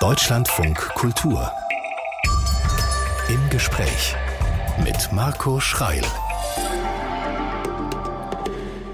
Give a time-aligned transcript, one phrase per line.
[0.00, 1.50] Deutschlandfunk Kultur.
[3.28, 4.14] Im Gespräch
[4.84, 6.02] mit Marco Schreil.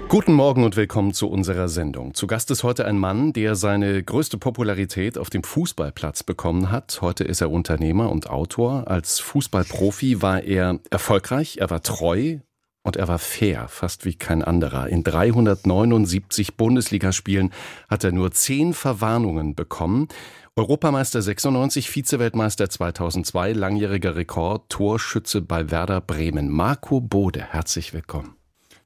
[0.07, 2.15] Guten Morgen und willkommen zu unserer Sendung.
[2.15, 6.97] Zu Gast ist heute ein Mann, der seine größte Popularität auf dem Fußballplatz bekommen hat.
[7.01, 8.87] Heute ist er Unternehmer und Autor.
[8.87, 12.39] Als Fußballprofi war er erfolgreich, er war treu
[12.85, 14.87] und er war fair, fast wie kein anderer.
[14.89, 17.51] In 379 Bundesligaspielen
[17.89, 20.07] hat er nur zehn Verwarnungen bekommen.
[20.55, 26.49] Europameister 96, Vizeweltmeister 2002, langjähriger Rekord, Torschütze bei Werder Bremen.
[26.49, 28.35] Marco Bode, herzlich willkommen.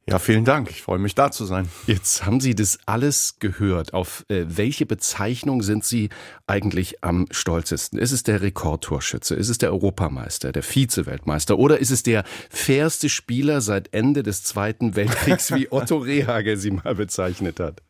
[0.10, 0.72] Ja, vielen Dank.
[0.72, 1.70] Ich freue mich, da zu sein.
[1.86, 3.94] Jetzt haben Sie das alles gehört.
[3.94, 6.10] Auf äh, welche Bezeichnung sind Sie
[6.48, 8.00] eigentlich am stolzesten?
[8.00, 9.36] Ist es der Rekordtorschütze?
[9.36, 11.60] Ist es der Europameister, der Vizeweltmeister?
[11.60, 16.72] Oder ist es der fairste Spieler seit Ende des Zweiten Weltkriegs, wie Otto Rehage sie
[16.72, 17.84] mal bezeichnet hat?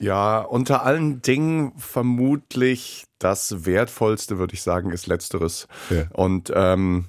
[0.00, 5.68] Ja, unter allen Dingen vermutlich das Wertvollste, würde ich sagen, ist Letzteres.
[5.90, 6.06] Ja.
[6.14, 7.04] Und ähm,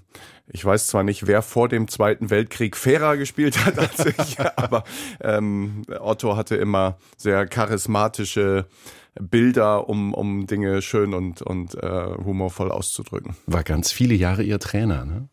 [0.48, 4.84] ich weiß zwar nicht, wer vor dem Zweiten Weltkrieg fairer gespielt hat als ich, aber
[5.22, 8.66] ähm, Otto hatte immer sehr charismatische
[9.20, 13.36] Bilder, um, um Dinge schön und, und äh, humorvoll auszudrücken.
[13.46, 15.30] War ganz viele Jahre Ihr Trainer, ne?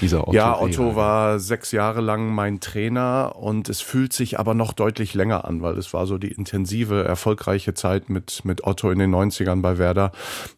[0.00, 4.54] Dieser Otto ja, Otto war sechs Jahre lang mein Trainer und es fühlt sich aber
[4.54, 8.90] noch deutlich länger an, weil es war so die intensive, erfolgreiche Zeit mit, mit Otto
[8.90, 10.12] in den 90ern bei Werder.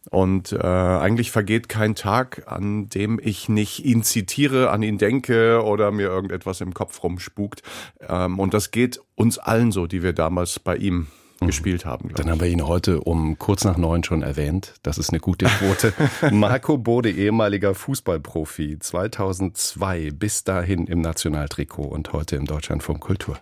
[0.09, 5.63] Und äh, eigentlich vergeht kein Tag, an dem ich nicht ihn zitiere, an ihn denke
[5.63, 7.63] oder mir irgendetwas im Kopf rumspukt.
[8.07, 11.07] Ähm, und das geht uns allen so, die wir damals bei ihm.
[11.47, 12.11] Gespielt haben.
[12.15, 14.75] Dann haben wir ihn heute um kurz nach neun schon erwähnt.
[14.83, 15.93] Das ist eine gute Quote.
[16.31, 23.39] Marco Bode, ehemaliger Fußballprofi, 2002 bis dahin im Nationaltrikot und heute im Deutschlandfunk Kultur.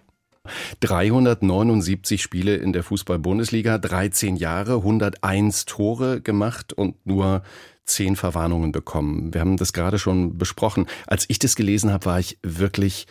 [0.79, 7.43] 379 Spiele in der Fußball-Bundesliga, 13 Jahre, 101 Tore gemacht und nur
[7.85, 9.33] zehn Verwarnungen bekommen.
[9.33, 10.85] Wir haben das gerade schon besprochen.
[11.07, 13.07] Als ich das gelesen habe, war ich wirklich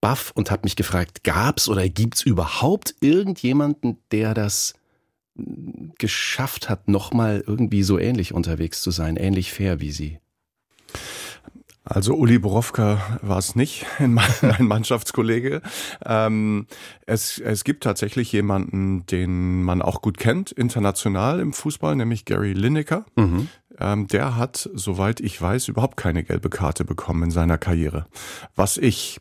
[0.00, 4.74] baff und habe mich gefragt, gab's oder gibt's überhaupt irgendjemanden, der das
[5.98, 10.18] geschafft hat, nochmal irgendwie so ähnlich unterwegs zu sein, ähnlich fair wie Sie?
[11.82, 14.26] Also Uli Borowka war es nicht, mein
[14.58, 15.62] Mannschaftskollege.
[16.04, 16.66] Ähm,
[17.06, 22.52] es, es gibt tatsächlich jemanden, den man auch gut kennt, international im Fußball, nämlich Gary
[22.52, 23.06] Lineker.
[23.16, 23.48] Mhm.
[23.78, 28.06] Ähm, der hat, soweit ich weiß, überhaupt keine gelbe Karte bekommen in seiner Karriere.
[28.54, 29.20] Was ich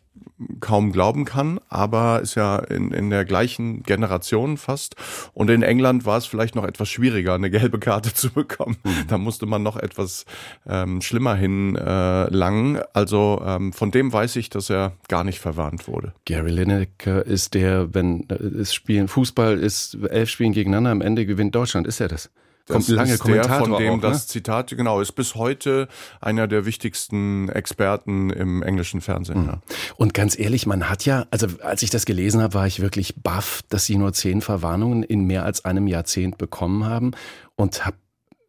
[0.59, 4.95] kaum glauben kann, aber ist ja in, in der gleichen Generation fast.
[5.33, 8.77] Und in England war es vielleicht noch etwas schwieriger, eine gelbe Karte zu bekommen.
[8.83, 9.07] Mhm.
[9.07, 10.25] Da musste man noch etwas
[10.67, 12.75] ähm, schlimmer hinlangen.
[12.75, 16.13] Äh, also ähm, von dem weiß ich, dass er gar nicht verwarnt wurde.
[16.25, 21.25] Gary Lineker ist der, wenn äh, es spielen, Fußball ist elf Spielen gegeneinander, am Ende
[21.25, 21.87] gewinnt Deutschland.
[21.87, 22.29] Ist er das?
[22.69, 24.01] Kommt das lange ist der, von dem auch, ne?
[24.01, 25.87] das Zitat, genau, ist bis heute
[26.21, 29.41] einer der wichtigsten Experten im englischen Fernsehen.
[29.41, 29.47] Mhm.
[29.47, 29.61] Ja.
[29.97, 33.15] Und ganz ehrlich, man hat ja, also als ich das gelesen habe, war ich wirklich
[33.21, 37.11] baff, dass sie nur zehn Verwarnungen in mehr als einem Jahrzehnt bekommen haben
[37.55, 37.97] und habe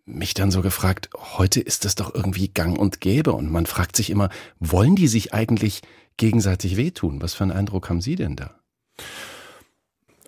[0.04, 1.08] mich dann so gefragt,
[1.38, 5.08] heute ist das doch irgendwie gang und gäbe und man fragt sich immer, wollen die
[5.08, 5.82] sich eigentlich
[6.16, 7.22] gegenseitig wehtun?
[7.22, 8.59] Was für einen Eindruck haben Sie denn da?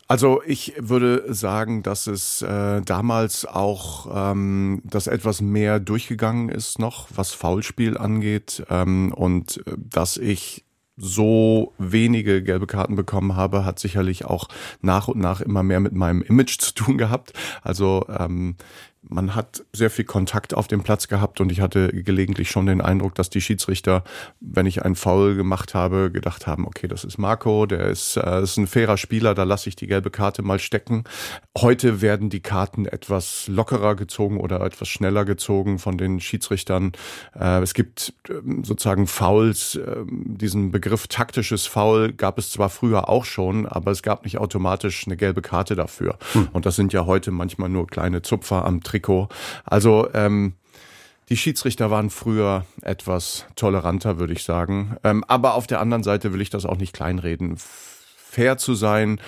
[0.09, 6.79] Also ich würde sagen, dass es äh, damals auch ähm, das etwas mehr durchgegangen ist
[6.79, 10.65] noch, was Foulspiel angeht ähm, und äh, dass ich
[10.97, 14.49] so wenige gelbe Karten bekommen habe, hat sicherlich auch
[14.83, 17.33] nach und nach immer mehr mit meinem Image zu tun gehabt.
[17.63, 18.57] Also ähm,
[19.13, 22.81] man hat sehr viel Kontakt auf dem Platz gehabt und ich hatte gelegentlich schon den
[22.81, 24.05] Eindruck, dass die Schiedsrichter,
[24.41, 28.43] wenn ich einen Foul gemacht habe, gedacht haben, okay, das ist Marco, der ist, äh,
[28.43, 31.05] ist ein fairer Spieler, da lasse ich die gelbe Karte mal stecken.
[31.57, 36.93] Heute werden die Karten etwas lockerer gezogen oder etwas schneller gezogen von den Schiedsrichtern.
[37.39, 43.09] Äh, es gibt äh, sozusagen Fouls, äh, diesen Begriff taktisches Foul gab es zwar früher
[43.09, 46.19] auch schon, aber es gab nicht automatisch eine gelbe Karte dafür.
[46.33, 46.49] Hm.
[46.53, 49.29] Und das sind ja heute manchmal nur kleine Zupfer am Trikot.
[49.65, 50.55] Also ähm,
[51.29, 54.97] die Schiedsrichter waren früher etwas toleranter, würde ich sagen.
[55.05, 57.57] Ähm, aber auf der anderen Seite will ich das auch nicht kleinreden.
[57.57, 59.21] Fair zu sein,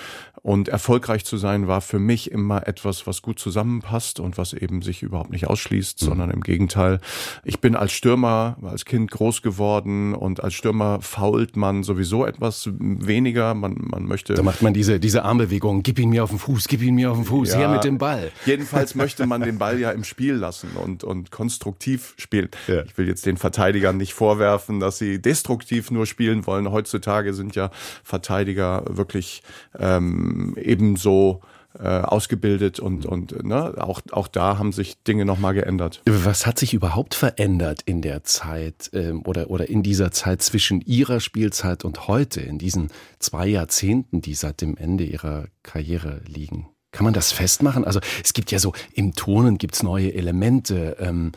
[0.45, 4.83] und erfolgreich zu sein war für mich immer etwas, was gut zusammenpasst und was eben
[4.83, 6.05] sich überhaupt nicht ausschließt, mhm.
[6.05, 6.99] sondern im Gegenteil.
[7.43, 12.69] Ich bin als Stürmer, als Kind groß geworden und als Stürmer fault man sowieso etwas
[12.77, 13.55] weniger.
[13.55, 14.35] Man, man möchte.
[14.35, 15.81] Da macht man diese, diese Armbewegung.
[15.81, 17.83] Gib ihn mir auf den Fuß, gib ihn mir auf den Fuß, ja, her mit
[17.83, 18.31] dem Ball.
[18.45, 22.49] Jedenfalls möchte man den Ball ja im Spiel lassen und, und konstruktiv spielen.
[22.67, 22.83] Ja.
[22.83, 26.71] Ich will jetzt den Verteidigern nicht vorwerfen, dass sie destruktiv nur spielen wollen.
[26.71, 27.71] Heutzutage sind ja
[28.03, 29.41] Verteidiger wirklich
[29.79, 31.41] ähm, ebenso
[31.77, 36.01] äh, ausgebildet und, und ne, auch, auch da haben sich Dinge nochmal geändert.
[36.05, 40.81] Was hat sich überhaupt verändert in der Zeit ähm, oder, oder in dieser Zeit zwischen
[40.81, 42.89] Ihrer Spielzeit und heute, in diesen
[43.19, 46.69] zwei Jahrzehnten, die seit dem Ende Ihrer Karriere liegen?
[46.91, 47.83] Kann man das festmachen?
[47.83, 50.95] Also es gibt ja so, im Turnen gibt's neue Elemente.
[50.99, 51.33] Ähm,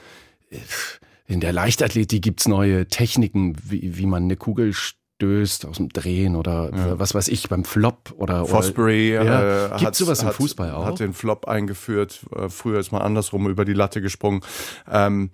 [1.27, 4.73] in der Leichtathletik gibt's neue Techniken, wie, wie man eine Kugel
[5.19, 6.99] stößt aus dem Drehen oder ja.
[6.99, 9.75] was weiß ich beim Flop oder Fosbury ja.
[9.75, 10.87] äh, gibt sowas im Fußball auch?
[10.87, 12.21] hat den Flop eingeführt.
[12.35, 14.43] Äh, früher ist mal andersrum über die Latte gesprungen.
[14.89, 15.31] Ähm,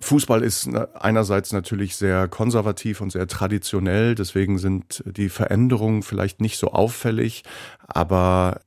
[0.00, 6.58] Fußball ist einerseits natürlich sehr konservativ und sehr traditionell, deswegen sind die Veränderungen vielleicht nicht
[6.58, 7.44] so auffällig,
[7.86, 8.60] aber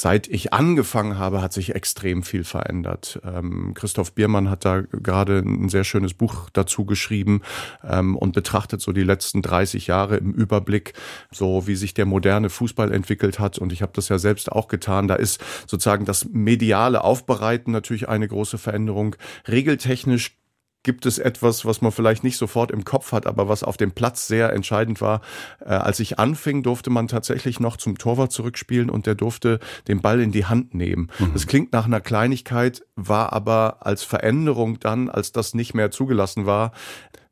[0.00, 3.20] Seit ich angefangen habe, hat sich extrem viel verändert.
[3.24, 7.42] Ähm, Christoph Biermann hat da gerade ein sehr schönes Buch dazu geschrieben
[7.82, 10.92] ähm, und betrachtet so die letzten 30 Jahre im Überblick,
[11.32, 13.58] so wie sich der moderne Fußball entwickelt hat.
[13.58, 15.08] Und ich habe das ja selbst auch getan.
[15.08, 19.16] Da ist sozusagen das mediale Aufbereiten natürlich eine große Veränderung.
[19.48, 20.38] Regeltechnisch
[20.82, 23.92] gibt es etwas, was man vielleicht nicht sofort im Kopf hat, aber was auf dem
[23.92, 25.20] Platz sehr entscheidend war.
[25.60, 29.58] Äh, als ich anfing, durfte man tatsächlich noch zum Torwart zurückspielen und der durfte
[29.88, 31.10] den Ball in die Hand nehmen.
[31.18, 31.32] Mhm.
[31.32, 36.46] Das klingt nach einer Kleinigkeit, war aber als Veränderung dann, als das nicht mehr zugelassen
[36.46, 36.72] war,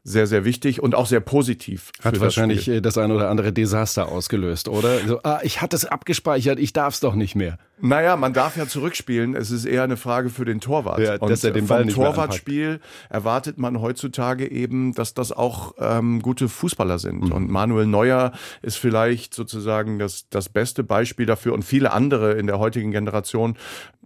[0.06, 1.91] sehr, sehr wichtig und auch sehr positiv.
[2.00, 5.00] Hat wahrscheinlich das, äh, das ein oder andere Desaster ausgelöst, oder?
[5.00, 7.58] So, ah, ich hatte es abgespeichert, ich darf es doch nicht mehr.
[7.81, 9.35] Naja, man darf ja zurückspielen.
[9.35, 11.00] Es ist eher eine Frage für den Torwart.
[11.00, 12.81] Ja, und dass er den Ball vom Torwartspiel
[13.11, 17.25] erwartet man heutzutage eben, dass das auch ähm, gute Fußballer sind.
[17.25, 17.32] Mhm.
[17.32, 18.32] Und Manuel Neuer
[18.62, 23.56] ist vielleicht sozusagen das, das beste Beispiel dafür und viele andere in der heutigen Generation,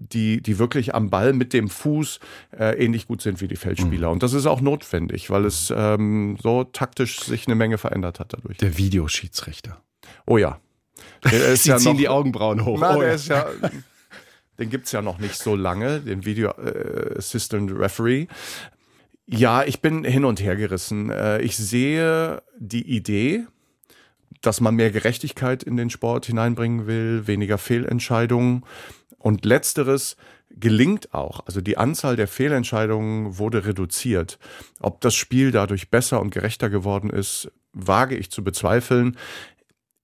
[0.01, 2.21] die, die wirklich am Ball mit dem Fuß
[2.59, 4.09] äh, ähnlich gut sind wie die Feldspieler.
[4.09, 4.15] Mhm.
[4.15, 8.33] Und das ist auch notwendig, weil es ähm, so taktisch sich eine Menge verändert hat
[8.33, 8.59] dadurch.
[8.59, 9.81] Der Videoschiedsrichter.
[10.27, 10.59] Oh ja.
[11.55, 12.79] Sie ja ziehen noch, die Augenbrauen hoch.
[12.81, 13.47] Na, oh, der ist ja,
[14.59, 18.27] den gibt's ja noch nicht so lange, den Video äh, Assistant Referee.
[19.27, 21.11] Ja, ich bin hin und her gerissen.
[21.11, 23.45] Äh, ich sehe die Idee,
[24.41, 28.65] dass man mehr Gerechtigkeit in den Sport hineinbringen will, weniger Fehlentscheidungen.
[29.21, 30.17] Und letzteres
[30.51, 31.47] gelingt auch.
[31.47, 34.39] Also die Anzahl der Fehlentscheidungen wurde reduziert.
[34.81, 39.17] Ob das Spiel dadurch besser und gerechter geworden ist, wage ich zu bezweifeln.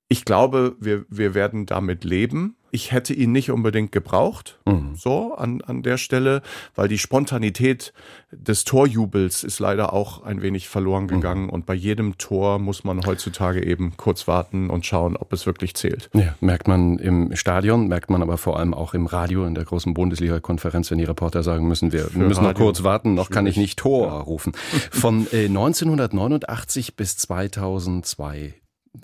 [0.08, 2.56] Ich glaube, wir, wir werden damit leben.
[2.70, 4.94] Ich hätte ihn nicht unbedingt gebraucht, mhm.
[4.94, 6.42] so an, an der Stelle,
[6.74, 7.92] weil die Spontanität
[8.30, 11.08] des Torjubels ist leider auch ein wenig verloren mhm.
[11.08, 11.42] gegangen.
[11.44, 11.50] Mhm.
[11.50, 15.74] Und bei jedem Tor muss man heutzutage eben kurz warten und schauen, ob es wirklich
[15.74, 16.10] zählt.
[16.12, 19.64] Ja, merkt man im Stadion, merkt man aber vor allem auch im Radio in der
[19.64, 23.30] großen Bundesliga-Konferenz, wenn die Reporter sagen müssen, wir Für müssen Radio noch kurz warten, noch
[23.30, 24.20] kann ich nicht Tor ja.
[24.20, 24.52] rufen.
[24.90, 28.54] Von äh, 1989 bis 2002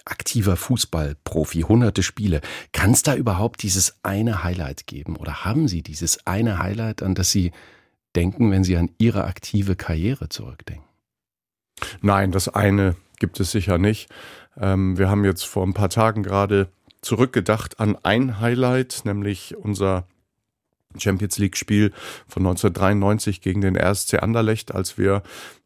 [0.04, 2.40] aktiver Fußballprofi, hunderte Spiele.
[2.72, 5.16] Kann es da überhaupt dieses eine Highlight geben?
[5.16, 7.52] Oder haben Sie dieses eine Highlight, an das Sie
[8.16, 10.86] denken, wenn Sie an Ihre aktive Karriere zurückdenken?
[12.00, 14.10] Nein, das eine gibt es sicher nicht.
[14.56, 16.68] Ähm, wir haben jetzt vor ein paar Tagen gerade
[17.00, 20.06] zurückgedacht an ein Highlight, nämlich unser
[20.98, 21.92] Champions League Spiel
[22.28, 25.22] von 1993 gegen den RSC Anderlecht, als wir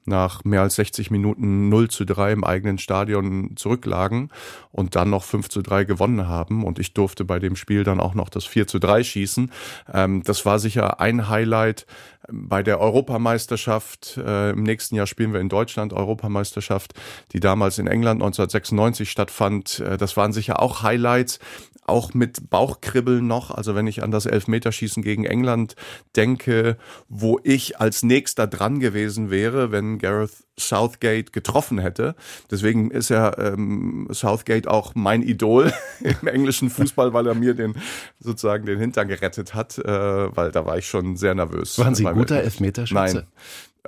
[0.06, 4.31] nach mehr als 60 Minuten 0 zu 3 im eigenen Stadion zurücklagen
[4.70, 6.64] und dann noch 5 zu 3 gewonnen haben.
[6.64, 9.50] Und ich durfte bei dem Spiel dann auch noch das 4 zu 3 schießen.
[9.93, 11.87] Ähm, das war sicher ein Highlight
[12.29, 14.17] bei der Europameisterschaft.
[14.17, 16.94] Äh, Im nächsten Jahr spielen wir in Deutschland Europameisterschaft,
[17.32, 19.81] die damals in England 1996 stattfand.
[19.81, 21.41] Äh, das waren sicher auch Highlights
[21.88, 23.50] auch mit Bauchkribbeln noch.
[23.50, 25.76] Also wenn ich an das Elfmeterschießen gegen England
[26.14, 26.76] denke,
[27.08, 32.14] wo ich als nächster dran gewesen wäre, wenn Gareth Southgate getroffen hätte.
[32.50, 37.74] Deswegen ist ja ähm, Southgate auch mein Idol im englischen Fußball, weil er mir den
[38.20, 41.78] sozusagen den Hintern gerettet hat, äh, weil da war ich schon sehr nervös.
[41.78, 42.94] Waren Sie ein guter Elfmeterschütze?
[42.94, 43.22] Nein.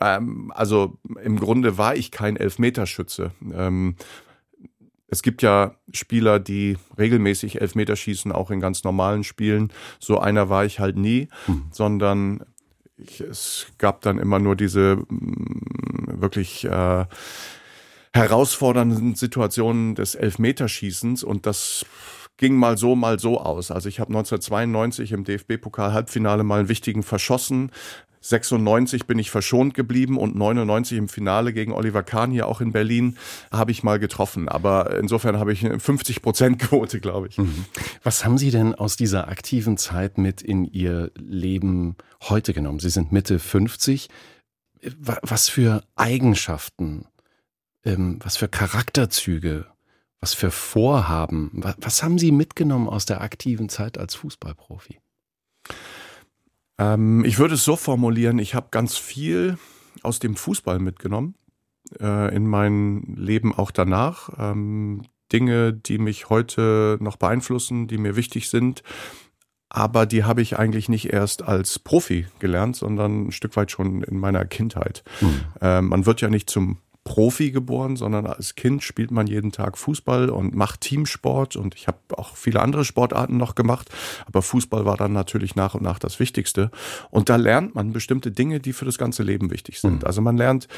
[0.00, 3.32] Ähm, also im Grunde war ich kein Elfmeterschütze.
[5.10, 9.72] Es gibt ja Spieler, die regelmäßig Elfmeter schießen, auch in ganz normalen Spielen.
[9.98, 11.64] So einer war ich halt nie, mhm.
[11.70, 12.44] sondern
[12.98, 17.06] ich, es gab dann immer nur diese mm, wirklich äh,
[18.12, 21.86] herausfordernden Situationen des Elfmeterschießens und das
[22.38, 23.70] ging mal so, mal so aus.
[23.70, 27.70] Also ich habe 1992 im DFB-Pokal-Halbfinale mal einen wichtigen verschossen.
[28.20, 32.72] 96 bin ich verschont geblieben und 99 im Finale gegen Oliver Kahn hier auch in
[32.72, 33.16] Berlin
[33.52, 34.48] habe ich mal getroffen.
[34.48, 37.38] Aber insofern habe ich eine 50 Prozent Quote, glaube ich.
[37.38, 37.66] Mhm.
[38.02, 42.80] Was haben Sie denn aus dieser aktiven Zeit mit in Ihr Leben heute genommen?
[42.80, 44.08] Sie sind Mitte 50.
[45.00, 47.06] Was für Eigenschaften,
[47.84, 49.66] ähm, was für Charakterzüge
[50.20, 51.50] Was für Vorhaben?
[51.54, 54.98] Was, was haben Sie mitgenommen aus der aktiven Zeit als Fußballprofi?
[56.78, 59.58] Ähm, ich würde es so formulieren, ich habe ganz viel
[60.02, 61.34] aus dem Fußball mitgenommen,
[62.00, 64.30] äh, in mein Leben auch danach.
[64.38, 68.82] Ähm, Dinge, die mich heute noch beeinflussen, die mir wichtig sind.
[69.70, 74.02] Aber die habe ich eigentlich nicht erst als Profi gelernt, sondern ein Stück weit schon
[74.02, 75.04] in meiner Kindheit.
[75.20, 75.40] Mhm.
[75.60, 79.78] Äh, man wird ja nicht zum Profi geboren, sondern als Kind spielt man jeden Tag
[79.78, 83.88] Fußball und macht Teamsport und ich habe auch viele andere Sportarten noch gemacht,
[84.26, 86.70] aber Fußball war dann natürlich nach und nach das Wichtigste
[87.10, 90.02] und da lernt man bestimmte Dinge, die für das ganze Leben wichtig sind.
[90.02, 90.06] Mhm.
[90.06, 90.68] Also man lernt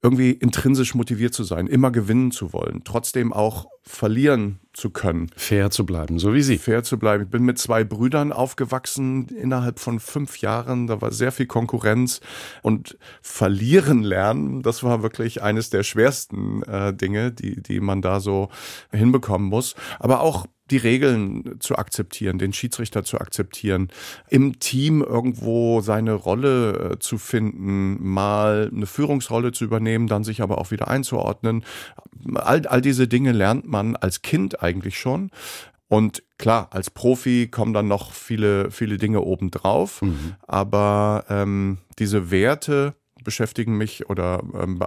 [0.00, 5.30] irgendwie intrinsisch motiviert zu sein, immer gewinnen zu wollen, trotzdem auch verlieren zu können.
[5.34, 6.58] Fair zu bleiben, so wie Sie.
[6.58, 7.24] Fair zu bleiben.
[7.24, 10.86] Ich bin mit zwei Brüdern aufgewachsen innerhalb von fünf Jahren.
[10.86, 12.20] Da war sehr viel Konkurrenz
[12.62, 18.20] und verlieren lernen, das war wirklich eines der schwersten äh, Dinge, die, die man da
[18.20, 18.50] so
[18.92, 19.74] hinbekommen muss.
[19.98, 23.88] Aber auch die Regeln zu akzeptieren, den Schiedsrichter zu akzeptieren,
[24.28, 30.42] im Team irgendwo seine Rolle äh, zu finden, mal eine Führungsrolle zu übernehmen, dann sich
[30.42, 31.64] aber auch wieder einzuordnen.
[32.34, 35.30] All, all diese Dinge lernt man als Kind eigentlich schon.
[35.88, 40.02] Und klar, als Profi kommen dann noch viele, viele Dinge obendrauf.
[40.02, 40.34] Mhm.
[40.46, 42.94] Aber ähm, diese Werte,
[43.28, 44.80] beschäftigen mich oder ähm,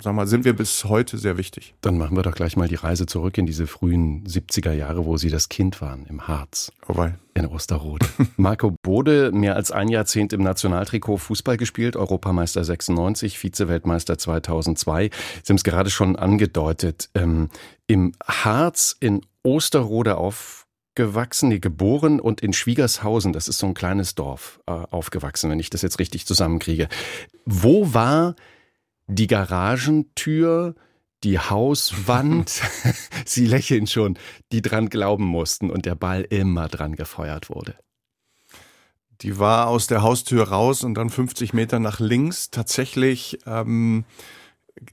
[0.00, 1.74] sag mal, sind wir bis heute sehr wichtig.
[1.80, 5.16] Dann machen wir doch gleich mal die Reise zurück in diese frühen 70er Jahre, wo
[5.16, 6.70] Sie das Kind waren, im Harz.
[6.86, 7.16] Oh wei.
[7.34, 8.06] In Osterrode.
[8.36, 15.10] Marco Bode, mehr als ein Jahrzehnt im Nationaltrikot Fußball gespielt, Europameister 96, Vize-Weltmeister 2002.
[15.42, 17.10] Sie haben es gerade schon angedeutet.
[17.16, 17.48] Ähm,
[17.88, 20.57] Im Harz in Osterrode auf
[20.98, 25.60] aufgewachsen, nee, geboren und in Schwiegershausen, das ist so ein kleines Dorf, äh, aufgewachsen, wenn
[25.60, 26.88] ich das jetzt richtig zusammenkriege.
[27.44, 28.34] Wo war
[29.06, 30.74] die Garagentür,
[31.22, 32.62] die Hauswand,
[33.24, 34.18] Sie lächeln schon,
[34.50, 37.76] die dran glauben mussten und der Ball immer dran gefeuert wurde?
[39.20, 44.04] Die war aus der Haustür raus und dann 50 Meter nach links tatsächlich ähm,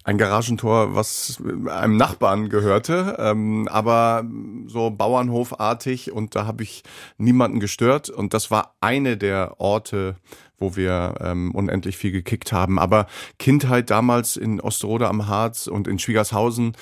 [0.04, 4.24] ein Garagentor, was einem Nachbarn gehörte, ähm, aber
[4.68, 6.84] so Bauernhofartig und da habe ich
[7.18, 10.15] niemanden gestört und das war eine der Orte,
[10.58, 12.80] wo wir ähm, unendlich viel gekickt haben.
[12.80, 13.08] Aber
[13.39, 16.77] Kindheit damals in Osterode am Harz und in Schwiegershausen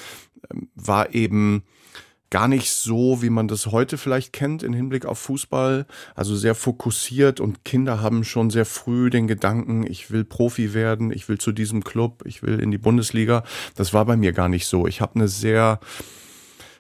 [0.52, 1.64] ähm, war eben
[2.34, 5.86] gar nicht so, wie man das heute vielleicht kennt in Hinblick auf Fußball.
[6.16, 11.12] Also sehr fokussiert und Kinder haben schon sehr früh den Gedanken, ich will Profi werden,
[11.12, 13.44] ich will zu diesem Club, ich will in die Bundesliga.
[13.76, 14.88] Das war bei mir gar nicht so.
[14.88, 15.80] Ich habe eine sehr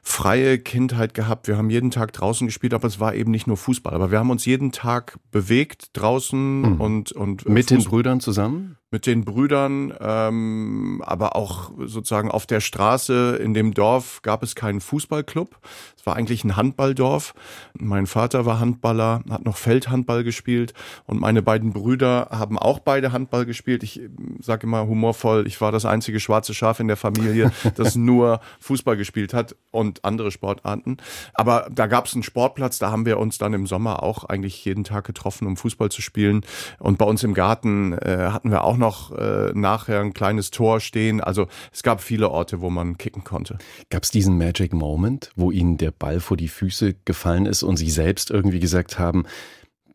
[0.01, 1.47] freie Kindheit gehabt.
[1.47, 3.93] Wir haben jeden Tag draußen gespielt, aber es war eben nicht nur Fußball.
[3.93, 6.81] Aber wir haben uns jeden Tag bewegt draußen mhm.
[6.81, 12.45] und und mit Fuß den Brüdern zusammen mit den Brüdern, ähm, aber auch sozusagen auf
[12.45, 15.57] der Straße in dem Dorf gab es keinen Fußballclub.
[15.97, 17.33] Es war eigentlich ein Handballdorf.
[17.73, 20.75] Mein Vater war Handballer, hat noch Feldhandball gespielt
[21.07, 23.81] und meine beiden Brüder haben auch beide Handball gespielt.
[23.81, 23.99] Ich
[24.39, 28.95] sage immer humorvoll, ich war das einzige schwarze Schaf in der Familie, das nur Fußball
[28.95, 30.97] gespielt hat und andere Sportarten.
[31.33, 34.63] Aber da gab es einen Sportplatz, da haben wir uns dann im Sommer auch eigentlich
[34.65, 36.45] jeden Tag getroffen, um Fußball zu spielen.
[36.77, 40.51] Und bei uns im Garten äh, hatten wir auch noch noch äh, nachher ein kleines
[40.51, 41.21] Tor stehen.
[41.21, 43.57] Also es gab viele Orte, wo man kicken konnte.
[43.89, 47.77] Gab es diesen Magic Moment, wo Ihnen der Ball vor die Füße gefallen ist und
[47.77, 49.25] Sie selbst irgendwie gesagt haben,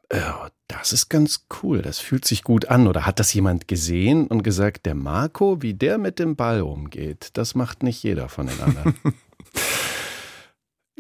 [0.09, 0.21] äh,
[0.69, 2.87] das ist ganz cool, das fühlt sich gut an.
[2.87, 7.31] Oder hat das jemand gesehen und gesagt, der Marco, wie der mit dem Ball umgeht,
[7.35, 8.95] das macht nicht jeder von den anderen.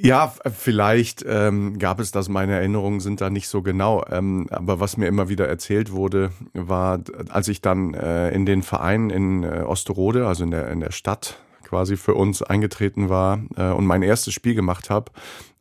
[0.00, 4.04] Ja, vielleicht ähm, gab es das, meine Erinnerungen sind da nicht so genau.
[4.08, 7.00] Ähm, aber was mir immer wieder erzählt wurde, war,
[7.30, 10.92] als ich dann äh, in den Verein in äh, Osterode, also in der, in der
[10.92, 15.10] Stadt quasi für uns eingetreten war äh, und mein erstes Spiel gemacht habe,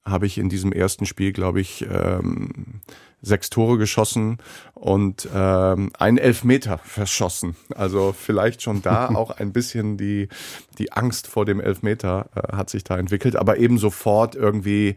[0.08, 2.82] habe ich in diesem ersten Spiel, glaube ich, ähm,
[3.22, 4.38] sechs Tore geschossen
[4.74, 7.56] und ähm, einen Elfmeter verschossen.
[7.76, 10.30] Also vielleicht schon da auch ein bisschen die,
[10.78, 14.96] die Angst vor dem Elfmeter äh, hat sich da entwickelt, aber eben sofort irgendwie,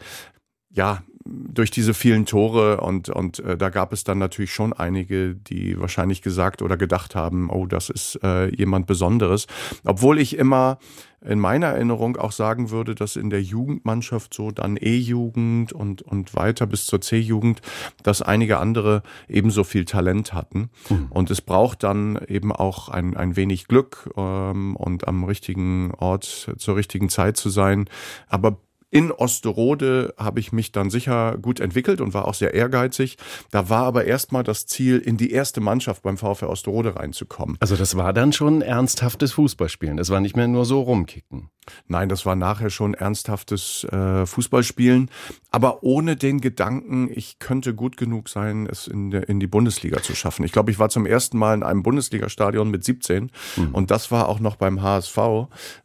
[0.70, 5.34] ja, durch diese vielen Tore und, und äh, da gab es dann natürlich schon einige,
[5.34, 9.46] die wahrscheinlich gesagt oder gedacht haben, oh, das ist äh, jemand Besonderes.
[9.84, 10.78] Obwohl ich immer
[11.22, 16.34] in meiner Erinnerung auch sagen würde, dass in der Jugendmannschaft so dann E-Jugend und, und
[16.34, 17.60] weiter bis zur C-Jugend,
[18.02, 20.70] dass einige andere ebenso viel Talent hatten.
[20.88, 21.08] Mhm.
[21.10, 26.54] Und es braucht dann eben auch ein, ein wenig Glück ähm, und am richtigen Ort
[26.56, 27.88] zur richtigen Zeit zu sein.
[28.28, 28.58] Aber
[28.90, 33.16] in Osterode habe ich mich dann sicher gut entwickelt und war auch sehr ehrgeizig.
[33.50, 37.56] Da war aber erstmal das Ziel, in die erste Mannschaft beim VfL Osterode reinzukommen.
[37.60, 39.96] Also das war dann schon ernsthaftes Fußballspielen.
[39.96, 41.50] Das war nicht mehr nur so rumkicken.
[41.88, 45.10] Nein, das war nachher schon ernsthaftes äh, Fußballspielen,
[45.50, 50.02] aber ohne den Gedanken, ich könnte gut genug sein, es in, der, in die Bundesliga
[50.02, 50.44] zu schaffen.
[50.44, 53.68] Ich glaube, ich war zum ersten Mal in einem Bundesligastadion mit 17 mhm.
[53.74, 55.18] und das war auch noch beim HSV.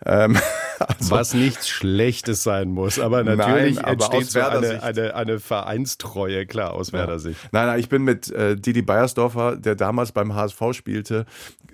[0.05, 0.37] Ähm,
[0.79, 5.39] also, Was nichts Schlechtes sein muss, aber natürlich nein, aber entsteht so eine, eine, eine,
[5.39, 6.99] Vereinstreue, klar, aus ja.
[6.99, 7.39] Werder Sicht.
[7.51, 11.25] Nein, nein, ich bin mit äh, Didi Beiersdorfer, der damals beim HSV spielte,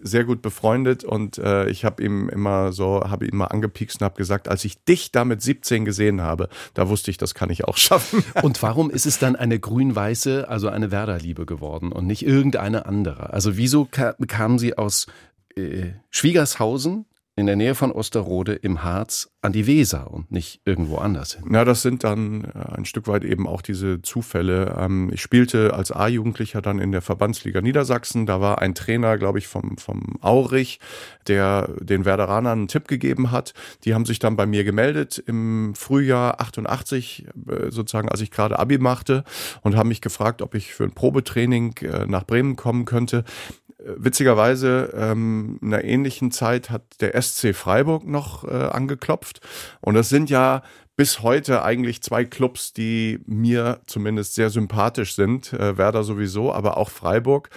[0.02, 4.06] sehr gut befreundet und äh, ich habe ihm immer so, habe ihn mal angepiekst und
[4.06, 7.50] habe gesagt, als ich dich da mit 17 gesehen habe, da wusste ich, das kann
[7.50, 8.24] ich auch schaffen.
[8.42, 13.32] Und warum ist es dann eine grün-weiße, also eine Werder-Liebe geworden und nicht irgendeine andere?
[13.32, 15.08] Also wieso kamen Sie aus
[15.56, 17.06] äh, Schwiegershausen
[17.38, 21.54] in der Nähe von Osterode im Harz an die Weser und nicht irgendwo anders hin.
[21.54, 24.76] Ja, das sind dann äh, ein Stück weit eben auch diese Zufälle.
[24.78, 28.26] Ähm, ich spielte als A-Jugendlicher dann in der Verbandsliga Niedersachsen.
[28.26, 30.80] Da war ein Trainer, glaube ich, vom, vom Aurich,
[31.28, 33.54] der den Werderanern einen Tipp gegeben hat.
[33.86, 38.60] Die haben sich dann bei mir gemeldet im Frühjahr 88, äh, sozusagen, als ich gerade
[38.60, 39.24] Abi machte
[39.62, 43.24] und haben mich gefragt, ob ich für ein Probetraining äh, nach Bremen kommen könnte.
[43.84, 49.42] Witzigerweise ähm, in einer ähnlichen Zeit hat der SC Freiburg noch äh, angeklopft.
[49.82, 50.62] Und das sind ja
[51.02, 55.52] bis heute eigentlich zwei Clubs, die mir zumindest sehr sympathisch sind.
[55.52, 57.50] Äh, Werder sowieso, aber auch Freiburg.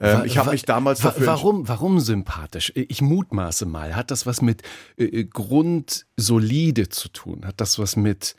[0.00, 1.26] Ähm, ich habe mich damals dafür.
[1.26, 2.72] Warum, warum sympathisch?
[2.76, 3.96] Ich mutmaße mal.
[3.96, 4.62] Hat das was mit
[4.96, 7.44] äh, äh, Grundsolide zu tun?
[7.44, 8.36] Hat das was mit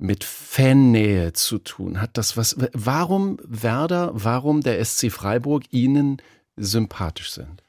[0.00, 2.00] mit Fannähe zu tun?
[2.00, 2.56] Hat das was?
[2.72, 4.12] Warum Werder?
[4.14, 6.22] Warum der SC Freiburg Ihnen
[6.58, 7.62] sympathisch sind?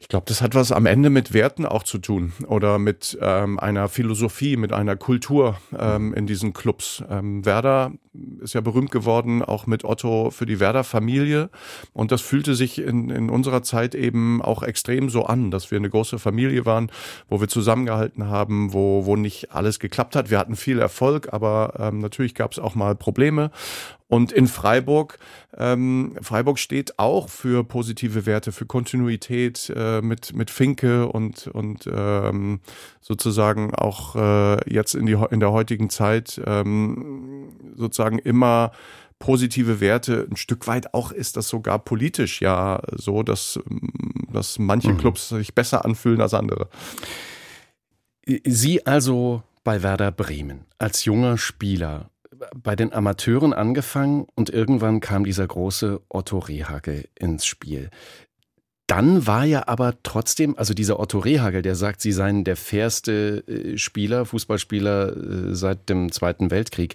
[0.00, 3.58] Ich glaube, das hat was am Ende mit Werten auch zu tun oder mit ähm,
[3.58, 7.02] einer Philosophie, mit einer Kultur ähm, in diesen Clubs.
[7.10, 7.92] Ähm, Werder
[8.40, 11.50] ist ja berühmt geworden, auch mit Otto für die Werder-Familie.
[11.92, 15.78] Und das fühlte sich in, in unserer Zeit eben auch extrem so an, dass wir
[15.78, 16.90] eine große Familie waren,
[17.28, 20.30] wo wir zusammengehalten haben, wo, wo nicht alles geklappt hat.
[20.30, 23.50] Wir hatten viel Erfolg, aber ähm, natürlich gab es auch mal Probleme.
[24.08, 25.18] Und in Freiburg,
[25.56, 31.88] ähm, Freiburg steht auch für positive Werte, für Kontinuität äh, mit, mit Finke und, und
[31.92, 32.60] ähm,
[33.02, 38.72] sozusagen auch äh, jetzt in, die, in der heutigen Zeit ähm, sozusagen immer
[39.18, 40.26] positive Werte.
[40.30, 43.58] Ein Stück weit auch ist das sogar politisch ja so, dass,
[44.32, 44.98] dass manche mhm.
[44.98, 46.68] Clubs sich besser anfühlen als andere.
[48.44, 52.10] Sie also bei Werder Bremen als junger Spieler
[52.54, 57.90] bei den Amateuren angefangen und irgendwann kam dieser große Otto Rehagel ins Spiel.
[58.86, 63.44] Dann war ja aber trotzdem, also dieser Otto Rehagel, der sagt, sie seien der fairste
[63.46, 66.94] äh, Spieler, Fußballspieler äh, seit dem Zweiten Weltkrieg.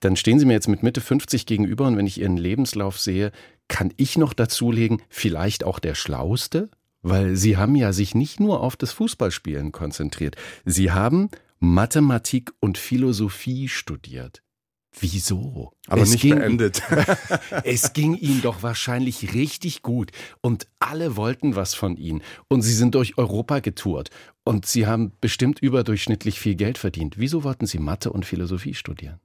[0.00, 3.32] Dann stehen Sie mir jetzt mit Mitte 50 gegenüber und wenn ich Ihren Lebenslauf sehe,
[3.68, 6.70] kann ich noch dazulegen, vielleicht auch der Schlauste?
[7.02, 10.36] Weil Sie haben ja sich nicht nur auf das Fußballspielen konzentriert.
[10.64, 14.42] Sie haben Mathematik und Philosophie studiert.
[15.00, 15.72] Wieso?
[15.86, 16.82] Aber es nicht ging, beendet.
[17.64, 20.10] es ging ihm doch wahrscheinlich richtig gut
[20.40, 24.10] und alle wollten was von ihm und sie sind durch Europa getourt
[24.44, 27.18] und sie haben bestimmt überdurchschnittlich viel Geld verdient.
[27.18, 29.20] Wieso wollten sie Mathe und Philosophie studieren?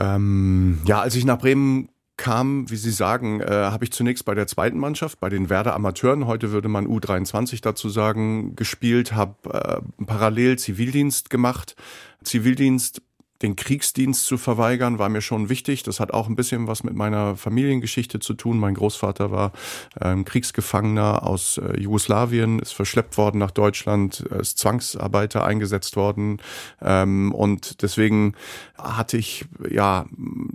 [0.00, 4.34] Ähm, ja, als ich nach Bremen kam, wie Sie sagen, äh, habe ich zunächst bei
[4.34, 9.82] der zweiten Mannschaft, bei den Werder Amateuren, heute würde man U23 dazu sagen, gespielt, habe
[9.98, 11.74] äh, parallel Zivildienst gemacht.
[12.22, 13.02] Zivildienst
[13.42, 15.82] den Kriegsdienst zu verweigern, war mir schon wichtig.
[15.82, 18.58] Das hat auch ein bisschen was mit meiner Familiengeschichte zu tun.
[18.58, 19.52] Mein Großvater war
[20.00, 26.40] ähm, Kriegsgefangener aus äh, Jugoslawien, ist verschleppt worden nach Deutschland, ist Zwangsarbeiter eingesetzt worden.
[26.80, 28.34] Ähm, und deswegen
[28.78, 30.06] hatte ich ja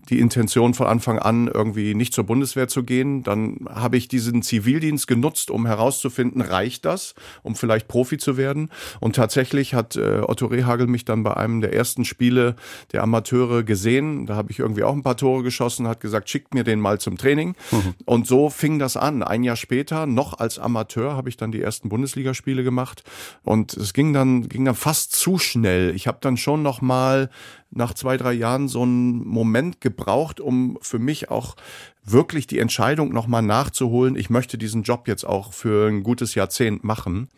[0.10, 3.24] die Intention von Anfang an, irgendwie nicht zur Bundeswehr zu gehen.
[3.24, 7.13] Dann habe ich diesen Zivildienst genutzt, um herauszufinden, reicht das,
[7.44, 8.70] um vielleicht Profi zu werden.
[9.00, 12.56] Und tatsächlich hat äh, Otto Rehagel mich dann bei einem der ersten Spiele
[12.91, 14.25] der Amateure gesehen.
[14.25, 16.99] Da habe ich irgendwie auch ein paar Tore geschossen, hat gesagt, schickt mir den mal
[16.99, 17.55] zum Training.
[17.71, 17.93] Mhm.
[18.05, 19.23] Und so fing das an.
[19.23, 23.03] Ein Jahr später, noch als Amateur, habe ich dann die ersten Bundesligaspiele gemacht.
[23.43, 25.95] Und es ging dann, ging dann fast zu schnell.
[25.95, 27.29] Ich habe dann schon noch mal
[27.71, 31.55] nach zwei, drei Jahren so einen Moment gebraucht, um für mich auch
[32.03, 34.15] wirklich die Entscheidung nochmal nachzuholen.
[34.15, 37.29] Ich möchte diesen Job jetzt auch für ein gutes Jahrzehnt machen.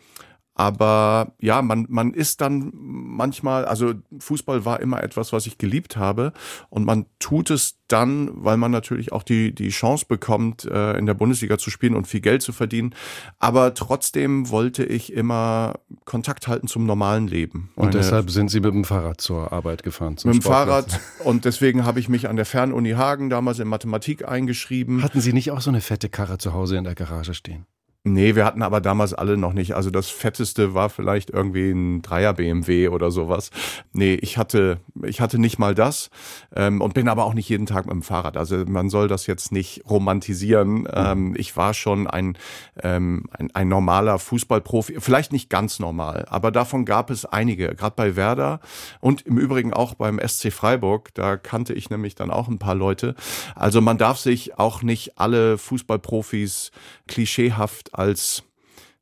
[0.54, 5.96] Aber ja, man, man ist dann manchmal, also Fußball war immer etwas, was ich geliebt
[5.96, 6.32] habe.
[6.68, 11.06] Und man tut es dann, weil man natürlich auch die, die Chance bekommt, äh, in
[11.06, 12.94] der Bundesliga zu spielen und viel Geld zu verdienen.
[13.38, 17.70] Aber trotzdem wollte ich immer Kontakt halten zum normalen Leben.
[17.74, 20.16] Und Meine, deshalb sind Sie mit dem Fahrrad zur Arbeit gefahren?
[20.24, 21.00] mit dem Fahrrad.
[21.24, 25.02] Und deswegen habe ich mich an der Fernuni Hagen damals in Mathematik eingeschrieben.
[25.02, 27.66] Hatten Sie nicht auch so eine fette Karre zu Hause in der Garage stehen?
[28.04, 29.76] Nee, wir hatten aber damals alle noch nicht.
[29.76, 33.52] Also das fetteste war vielleicht irgendwie ein Dreier BMW oder sowas.
[33.92, 36.10] Nee, ich hatte, ich hatte nicht mal das
[36.56, 38.36] ähm, und bin aber auch nicht jeden Tag mit dem Fahrrad.
[38.36, 40.88] Also man soll das jetzt nicht romantisieren.
[40.92, 42.36] Ähm, ich war schon ein,
[42.82, 47.94] ähm, ein, ein normaler Fußballprofi, vielleicht nicht ganz normal, aber davon gab es einige, gerade
[47.94, 48.58] bei Werder
[48.98, 51.14] und im Übrigen auch beim SC Freiburg.
[51.14, 53.14] Da kannte ich nämlich dann auch ein paar Leute.
[53.54, 56.72] Also man darf sich auch nicht alle Fußballprofis
[57.12, 58.42] klischeehaft als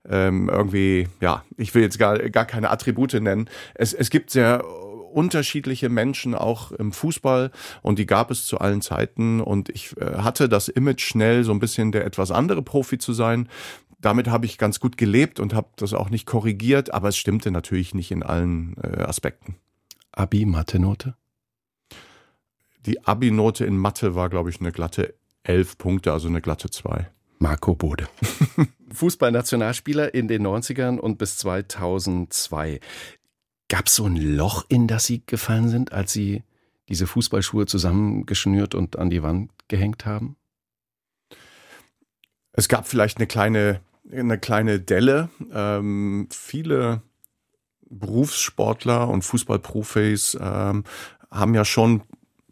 [0.08, 3.48] ähm, irgendwie, ja, ich will jetzt gar, gar keine Attribute nennen.
[3.74, 4.64] Es, es gibt sehr
[5.12, 7.50] unterschiedliche Menschen auch im Fußball
[7.82, 11.52] und die gab es zu allen Zeiten und ich äh, hatte das Image schnell so
[11.52, 13.48] ein bisschen der etwas andere Profi zu sein.
[14.00, 17.50] Damit habe ich ganz gut gelebt und habe das auch nicht korrigiert, aber es stimmte
[17.50, 19.56] natürlich nicht in allen äh, Aspekten.
[20.12, 21.14] Abi Mathe-Note?
[22.86, 27.10] Die Abi-Note in Mathe war, glaube ich, eine glatte elf Punkte, also eine glatte zwei.
[27.40, 28.06] Marco Bode.
[28.92, 32.80] Fußballnationalspieler in den 90ern und bis 2002.
[33.68, 36.44] Gab es so ein Loch, in das Sie gefallen sind, als Sie
[36.88, 40.36] diese Fußballschuhe zusammengeschnürt und an die Wand gehängt haben?
[42.52, 43.80] Es gab vielleicht eine kleine,
[44.12, 45.30] eine kleine Delle.
[45.52, 47.02] Ähm, viele
[47.88, 50.84] Berufssportler und Fußballprofis ähm,
[51.30, 52.02] haben ja schon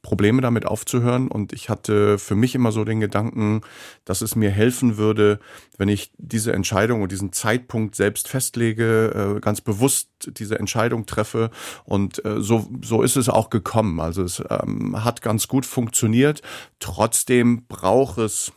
[0.09, 1.29] Probleme damit aufzuhören.
[1.29, 3.61] Und ich hatte für mich immer so den Gedanken,
[4.07, 5.39] dass es mir helfen würde,
[5.77, 11.51] wenn ich diese Entscheidung und diesen Zeitpunkt selbst festlege, äh, ganz bewusst diese Entscheidung treffe.
[11.85, 14.01] Und äh, so, so ist es auch gekommen.
[14.01, 16.41] Also es ähm, hat ganz gut funktioniert.
[16.81, 18.51] Trotzdem braucht es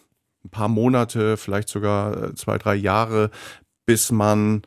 [0.45, 3.29] ein paar Monate, vielleicht sogar äh, zwei, drei Jahre,
[3.85, 4.61] bis man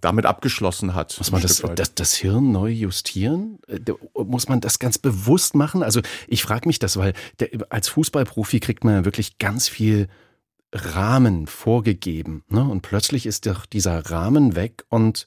[0.00, 1.16] damit abgeschlossen hat.
[1.18, 3.58] Muss man das, das, das, Hirn neu justieren?
[3.66, 3.80] Äh,
[4.14, 5.82] muss man das ganz bewusst machen?
[5.82, 10.08] Also ich frage mich das, weil der, als Fußballprofi kriegt man ja wirklich ganz viel
[10.72, 12.44] Rahmen vorgegeben.
[12.48, 12.62] Ne?
[12.62, 15.26] Und plötzlich ist doch dieser Rahmen weg und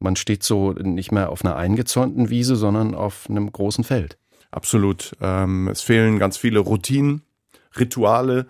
[0.00, 4.16] man steht so nicht mehr auf einer eingezäunten Wiese, sondern auf einem großen Feld.
[4.50, 5.12] Absolut.
[5.20, 7.22] Ähm, es fehlen ganz viele Routinen,
[7.76, 8.46] Rituale,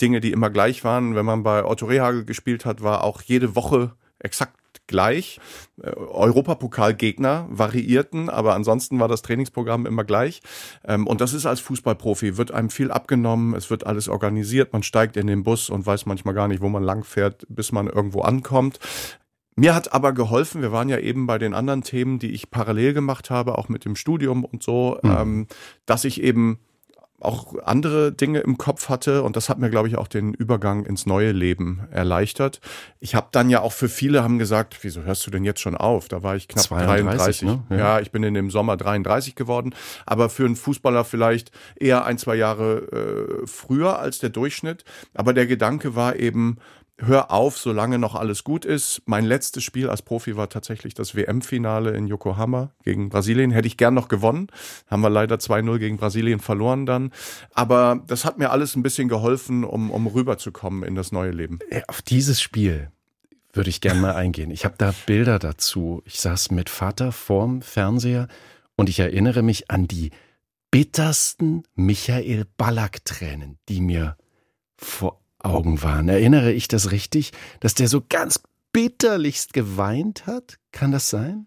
[0.00, 1.14] Dinge, die immer gleich waren.
[1.14, 4.59] Wenn man bei Otto Rehagel gespielt hat, war auch jede Woche exakt
[4.90, 5.40] gleich.
[5.82, 10.42] Äh, Europapokalgegner variierten, aber ansonsten war das Trainingsprogramm immer gleich.
[10.84, 14.82] Ähm, und das ist als Fußballprofi, wird einem viel abgenommen, es wird alles organisiert, man
[14.82, 18.20] steigt in den Bus und weiß manchmal gar nicht, wo man langfährt, bis man irgendwo
[18.20, 18.78] ankommt.
[19.56, 22.92] Mir hat aber geholfen, wir waren ja eben bei den anderen Themen, die ich parallel
[22.94, 25.10] gemacht habe, auch mit dem Studium und so, mhm.
[25.10, 25.46] ähm,
[25.86, 26.58] dass ich eben
[27.20, 30.86] auch andere Dinge im Kopf hatte und das hat mir, glaube ich, auch den Übergang
[30.86, 32.60] ins neue Leben erleichtert.
[32.98, 35.76] Ich habe dann ja auch für viele haben gesagt, wieso hörst du denn jetzt schon
[35.76, 36.08] auf?
[36.08, 37.40] Da war ich knapp 32.
[37.40, 37.62] 33 ne?
[37.70, 37.76] ja.
[37.76, 38.00] ja.
[38.00, 39.74] ich bin in dem Sommer 33 geworden,
[40.06, 44.84] aber für einen Fußballer vielleicht eher ein, zwei Jahre äh, früher als der Durchschnitt.
[45.14, 46.58] Aber der Gedanke war eben,
[47.00, 49.02] hör auf, solange noch alles gut ist.
[49.06, 53.50] Mein letztes Spiel als Profi war tatsächlich das WM-Finale in Yokohama gegen Brasilien.
[53.50, 54.48] Hätte ich gern noch gewonnen.
[54.86, 57.12] Haben wir leider 2-0 gegen Brasilien verloren dann.
[57.52, 61.58] Aber das hat mir alles ein bisschen geholfen, um, um rüberzukommen in das neue Leben.
[61.88, 62.90] Auf dieses Spiel
[63.52, 64.50] würde ich gern mal eingehen.
[64.50, 66.02] Ich habe da Bilder dazu.
[66.04, 68.28] Ich saß mit Vater vorm Fernseher
[68.76, 70.10] und ich erinnere mich an die
[70.70, 74.16] bittersten Michael Ballack-Tränen, die mir
[74.76, 76.08] vor Augen waren.
[76.08, 78.40] Erinnere ich das richtig, dass der so ganz
[78.72, 80.58] bitterlichst geweint hat?
[80.72, 81.46] Kann das sein?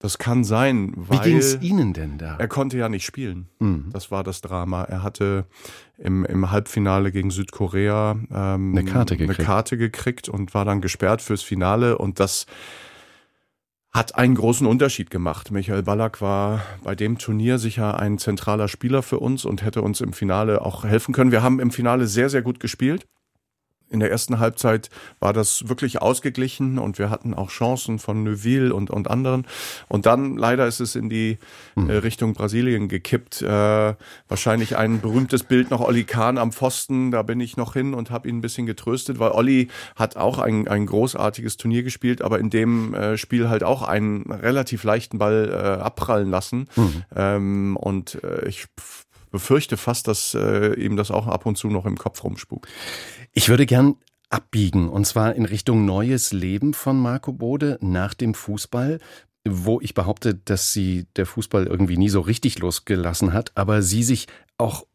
[0.00, 1.18] Das kann sein, weil.
[1.18, 2.36] Wie ging es Ihnen denn da?
[2.36, 3.48] Er konnte ja nicht spielen.
[3.58, 3.90] Mhm.
[3.92, 4.84] Das war das Drama.
[4.84, 5.46] Er hatte
[5.96, 9.40] im, im Halbfinale gegen Südkorea ähm, eine, Karte gekriegt.
[9.40, 11.98] eine Karte gekriegt und war dann gesperrt fürs Finale.
[11.98, 12.46] Und das
[13.90, 15.50] hat einen großen Unterschied gemacht.
[15.50, 20.00] Michael Ballack war bei dem Turnier sicher ein zentraler Spieler für uns und hätte uns
[20.00, 21.32] im Finale auch helfen können.
[21.32, 23.08] Wir haben im Finale sehr, sehr gut gespielt
[23.90, 28.74] in der ersten Halbzeit war das wirklich ausgeglichen und wir hatten auch Chancen von Neuville
[28.74, 29.46] und, und anderen.
[29.88, 31.38] Und dann leider ist es in die
[31.74, 31.88] hm.
[31.88, 33.42] äh, Richtung Brasilien gekippt.
[33.42, 33.94] Äh,
[34.28, 37.10] wahrscheinlich ein berühmtes Bild noch Olli Kahn am Pfosten.
[37.10, 40.38] Da bin ich noch hin und habe ihn ein bisschen getröstet, weil Olli hat auch
[40.38, 45.18] ein, ein großartiges Turnier gespielt, aber in dem äh, Spiel halt auch einen relativ leichten
[45.18, 46.68] Ball äh, abprallen lassen.
[46.74, 47.02] Hm.
[47.16, 48.66] Ähm, und äh, ich
[49.30, 52.68] befürchte fast, dass äh, ihm das auch ab und zu noch im Kopf rumspukt.
[53.32, 53.96] Ich würde gern
[54.30, 59.00] abbiegen und zwar in Richtung neues Leben von Marco Bode nach dem Fußball,
[59.46, 64.02] wo ich behaupte, dass sie der Fußball irgendwie nie so richtig losgelassen hat, aber sie
[64.02, 64.26] sich
[64.58, 64.86] auch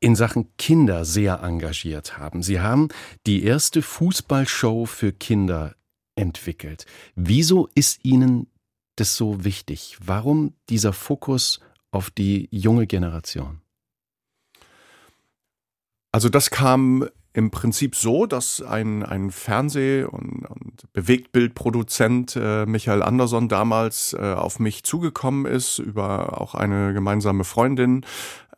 [0.00, 2.42] in Sachen Kinder sehr engagiert haben.
[2.42, 2.88] Sie haben
[3.26, 5.76] die erste Fußballshow für Kinder
[6.16, 6.86] entwickelt.
[7.14, 8.48] Wieso ist Ihnen
[8.96, 9.96] das so wichtig?
[10.04, 11.60] Warum dieser Fokus
[11.92, 13.61] auf die junge Generation?
[16.12, 23.02] Also das kam im Prinzip so, dass ein, ein Fernseh- und, und Bewegtbildproduzent äh, Michael
[23.02, 28.04] Anderson damals äh, auf mich zugekommen ist über auch eine gemeinsame Freundin.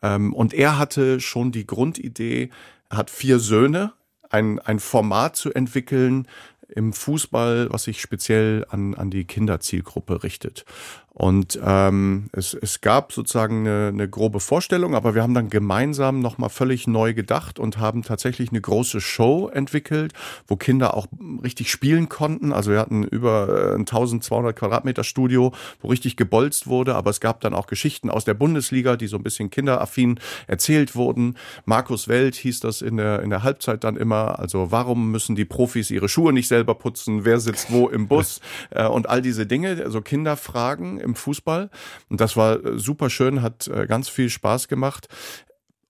[0.02, 2.50] Ähm, und er hatte schon die Grundidee,
[2.90, 3.92] hat vier Söhne,
[4.28, 6.26] ein, ein Format zu entwickeln
[6.68, 10.64] im Fußball, was sich speziell an, an die Kinderzielgruppe richtet.
[11.16, 16.18] Und ähm, es, es gab sozusagen eine, eine grobe Vorstellung, aber wir haben dann gemeinsam
[16.18, 20.12] nochmal völlig neu gedacht und haben tatsächlich eine große Show entwickelt,
[20.48, 21.06] wo Kinder auch
[21.44, 22.52] richtig spielen konnten.
[22.52, 27.20] Also wir hatten über äh, ein 1200 Quadratmeter Studio, wo richtig gebolzt wurde, aber es
[27.20, 31.36] gab dann auch Geschichten aus der Bundesliga, die so ein bisschen kinderaffin erzählt wurden.
[31.64, 34.40] Markus Welt hieß das in der, in der Halbzeit dann immer.
[34.40, 37.24] Also warum müssen die Profis ihre Schuhe nicht selber putzen?
[37.24, 38.40] Wer sitzt wo im Bus?
[38.70, 41.70] Äh, und all diese Dinge, also Kinderfragen im Fußball.
[42.08, 45.08] Und das war äh, super schön, hat äh, ganz viel Spaß gemacht.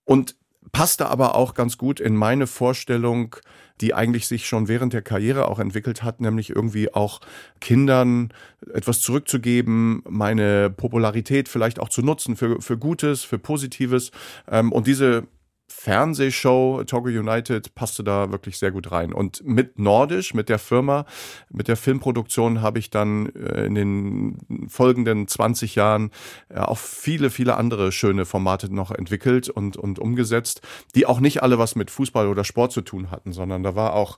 [0.03, 0.35] Und
[0.71, 3.35] passte aber auch ganz gut in meine Vorstellung,
[3.81, 7.21] die eigentlich sich schon während der Karriere auch entwickelt hat, nämlich irgendwie auch
[7.59, 8.33] Kindern
[8.73, 14.11] etwas zurückzugeben, meine Popularität vielleicht auch zu nutzen für, für Gutes, für Positives.
[14.49, 15.27] Ähm, und diese
[15.67, 19.13] Fernsehshow Togo United passte da wirklich sehr gut rein.
[19.13, 21.05] Und mit Nordisch, mit der Firma,
[21.49, 26.11] mit der Filmproduktion habe ich dann äh, in den folgenden 20 Jahren
[26.49, 30.61] äh, auch viele, viele andere schöne Formate noch entwickelt und, und umgesetzt,
[30.93, 33.93] die auch nicht alle was mit Fußball oder Sport zu tun hatten, sondern da war
[33.93, 34.17] auch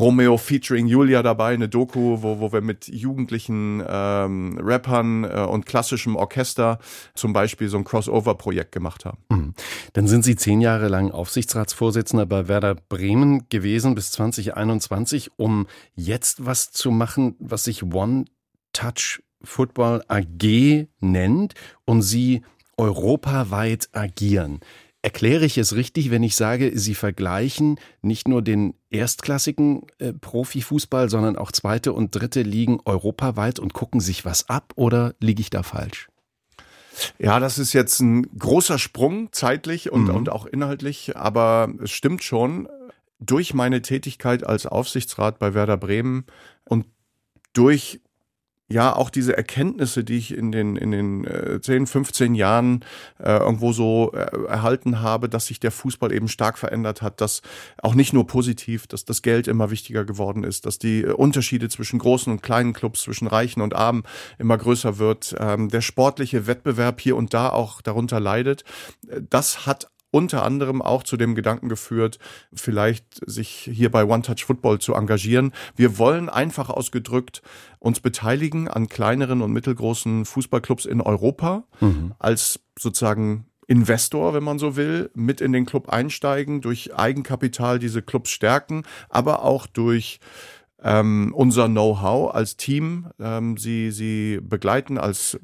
[0.00, 5.66] Romeo featuring Julia dabei, eine Doku, wo, wo wir mit jugendlichen ähm, Rappern äh, und
[5.66, 6.78] klassischem Orchester
[7.14, 9.18] zum Beispiel so ein Crossover-Projekt gemacht haben.
[9.28, 9.54] Mhm.
[9.92, 16.44] Dann sind Sie zehn Jahre lang Aufsichtsratsvorsitzender bei Werder Bremen gewesen bis 2021, um jetzt
[16.44, 18.24] was zu machen, was sich One
[18.72, 22.42] Touch Football AG nennt und Sie
[22.76, 24.60] europaweit agieren.
[25.02, 31.08] Erkläre ich es richtig, wenn ich sage, Sie vergleichen nicht nur den erstklassigen äh, Profifußball,
[31.08, 35.48] sondern auch zweite und dritte Ligen europaweit und gucken sich was ab oder liege ich
[35.48, 36.08] da falsch?
[37.18, 40.14] Ja, das ist jetzt ein großer Sprung zeitlich und, mhm.
[40.14, 42.68] und auch inhaltlich, aber es stimmt schon.
[43.22, 46.24] Durch meine Tätigkeit als Aufsichtsrat bei Werder Bremen
[46.64, 46.86] und
[47.52, 48.00] durch
[48.70, 52.84] ja auch diese Erkenntnisse, die ich in den in den äh, 10, 15 Jahren
[53.18, 57.42] äh, irgendwo so äh, erhalten habe, dass sich der Fußball eben stark verändert hat, dass
[57.82, 61.68] auch nicht nur positiv, dass das Geld immer wichtiger geworden ist, dass die äh, Unterschiede
[61.68, 64.04] zwischen großen und kleinen Clubs, zwischen Reichen und Armen
[64.38, 68.64] immer größer wird, ähm, der sportliche Wettbewerb hier und da auch darunter leidet.
[69.08, 72.18] Äh, das hat unter anderem auch zu dem Gedanken geführt,
[72.52, 75.52] vielleicht sich hier bei One Touch Football zu engagieren.
[75.76, 77.42] Wir wollen einfach ausgedrückt
[77.78, 82.14] uns beteiligen an kleineren und mittelgroßen Fußballclubs in Europa mhm.
[82.18, 88.02] als sozusagen Investor, wenn man so will, mit in den Club einsteigen, durch Eigenkapital diese
[88.02, 90.18] Clubs stärken, aber auch durch
[90.82, 95.38] ähm, unser Know-how als Team, ähm, sie, sie begleiten als äh,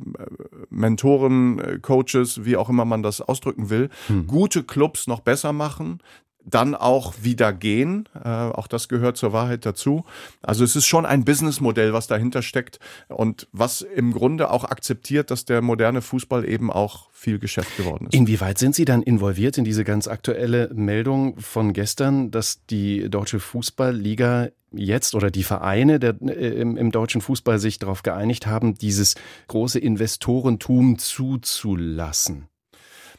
[0.71, 4.27] Mentoren, äh, Coaches, wie auch immer man das ausdrücken will, hm.
[4.27, 6.01] gute Clubs noch besser machen,
[6.47, 8.09] dann auch wieder gehen.
[8.15, 10.05] Äh, auch das gehört zur Wahrheit dazu.
[10.43, 15.31] Also es ist schon ein Businessmodell, was dahinter steckt und was im Grunde auch akzeptiert,
[15.31, 18.15] dass der moderne Fußball eben auch viel Geschäft geworden ist.
[18.15, 23.41] Inwieweit sind Sie dann involviert in diese ganz aktuelle Meldung von gestern, dass die deutsche
[23.41, 28.75] Fußballliga jetzt oder die Vereine der, äh, im, im, deutschen Fußball sich darauf geeinigt haben,
[28.75, 29.15] dieses
[29.49, 32.49] große Investorentum zuzulassen?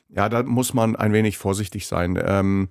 [0.10, 2.18] Ja, da muss man ein wenig vorsichtig sein.
[2.24, 2.70] Ähm,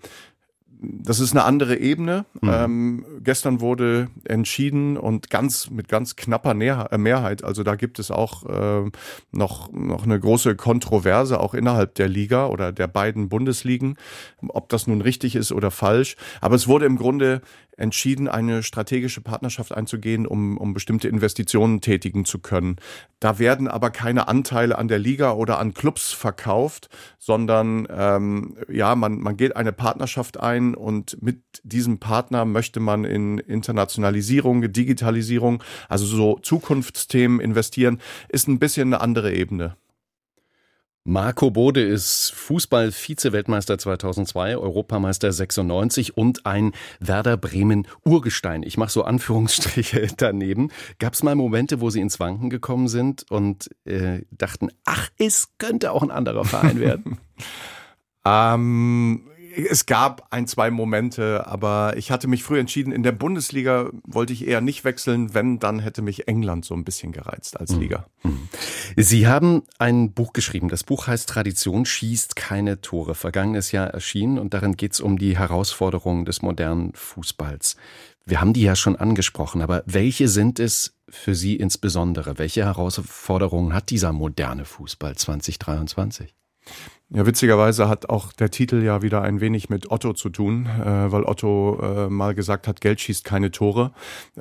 [0.81, 2.27] das ist eine andere Ebene.
[2.41, 2.51] Mhm.
[2.53, 7.45] Ähm, gestern wurde entschieden und ganz mit ganz knapper äh, Mehrheit.
[7.45, 8.91] Also da gibt es auch äh,
[9.33, 13.97] noch noch eine große Kontroverse auch innerhalb der Liga oder der beiden Bundesligen,
[14.49, 16.17] ob das nun richtig ist oder falsch.
[16.41, 17.41] Aber es wurde im Grunde
[17.77, 22.77] entschieden, eine strategische Partnerschaft einzugehen, um, um bestimmte Investitionen tätigen zu können.
[23.21, 28.95] Da werden aber keine Anteile an der Liga oder an Clubs verkauft, sondern ähm, ja,
[28.95, 35.63] man, man geht eine Partnerschaft ein und mit diesem Partner möchte man in Internationalisierung, Digitalisierung,
[35.89, 39.77] also so Zukunftsthemen investieren, ist ein bisschen eine andere Ebene.
[41.09, 48.65] Marco Bode ist Fußball-Vize-Weltmeister 2002, Europameister 96 und ein Werder Bremen Urgestein.
[48.65, 50.73] Ich mache so Anführungsstriche daneben.
[50.99, 55.51] Gab es mal Momente, wo Sie ins Wanken gekommen sind und äh, dachten, ach, es
[55.59, 57.19] könnte auch ein anderer Verein werden?
[58.27, 63.91] ähm, es gab ein, zwei Momente, aber ich hatte mich früh entschieden, in der Bundesliga
[64.05, 65.35] wollte ich eher nicht wechseln.
[65.35, 67.81] Wenn, dann hätte mich England so ein bisschen gereizt als mhm.
[67.81, 68.07] Liga.
[68.23, 68.49] Mhm.
[68.97, 70.69] Sie haben ein Buch geschrieben.
[70.69, 73.15] Das Buch heißt Tradition schießt keine Tore.
[73.15, 77.77] Vergangenes Jahr erschienen und darin geht es um die Herausforderungen des modernen Fußballs.
[78.25, 82.39] Wir haben die ja schon angesprochen, aber welche sind es für Sie insbesondere?
[82.39, 86.35] Welche Herausforderungen hat dieser moderne Fußball 2023?
[87.09, 91.13] Ja, witzigerweise hat auch der Titel ja wieder ein wenig mit Otto zu tun, äh,
[91.13, 93.93] weil Otto äh, mal gesagt hat, Geld schießt keine Tore.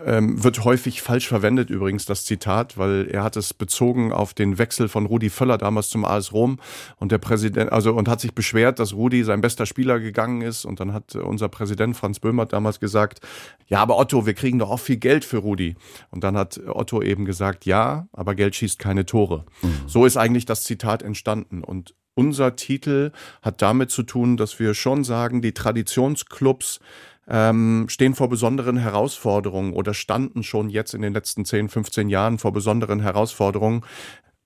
[0.04, 4.58] Ähm, wird häufig falsch verwendet übrigens, das Zitat, weil er hat es bezogen auf den
[4.58, 6.58] Wechsel von Rudi Völler damals zum AS Rom
[6.98, 10.66] und der Präsident, also und hat sich beschwert, dass Rudi sein bester Spieler gegangen ist
[10.66, 13.20] und dann hat unser Präsident Franz Böhmert damals gesagt,
[13.68, 15.76] ja, aber Otto, wir kriegen doch auch viel Geld für Rudi.
[16.10, 19.46] Und dann hat Otto eben gesagt, ja, aber Geld schießt keine Tore.
[19.62, 19.82] Mhm.
[19.86, 24.74] So ist eigentlich das Zitat entstanden und unser Titel hat damit zu tun, dass wir
[24.74, 26.80] schon sagen, die Traditionsclubs
[27.28, 32.38] ähm, stehen vor besonderen Herausforderungen oder standen schon jetzt in den letzten 10, 15 Jahren
[32.38, 33.84] vor besonderen Herausforderungen,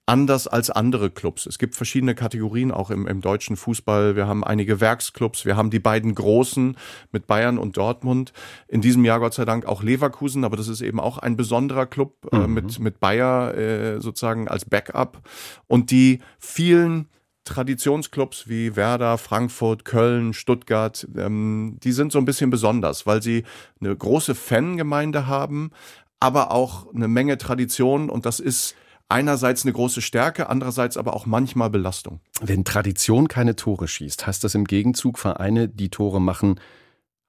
[0.10, 1.46] anders als andere Clubs.
[1.46, 4.16] Es gibt verschiedene Kategorien auch im, im, deutschen Fußball.
[4.16, 6.76] Wir haben einige Werksclubs, wir haben die beiden großen
[7.12, 8.34] mit Bayern und Dortmund.
[8.68, 11.86] In diesem Jahr Gott sei Dank auch Leverkusen, aber das ist eben auch ein besonderer
[11.86, 12.54] Club äh, mhm.
[12.54, 15.22] mit, mit Bayer äh, sozusagen als Backup.
[15.68, 17.08] Und die vielen
[17.50, 23.44] Traditionsclubs wie Werder, Frankfurt, Köln, Stuttgart, ähm, die sind so ein bisschen besonders, weil sie
[23.82, 25.72] eine große Fangemeinde haben,
[26.20, 28.76] aber auch eine Menge Tradition und das ist
[29.10, 32.20] einerseits eine große Stärke, andererseits aber auch manchmal Belastung.
[32.42, 36.60] Wenn Tradition keine Tore schießt, heißt das im Gegenzug, Vereine, die Tore machen,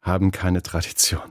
[0.03, 1.23] haben keine Tradition.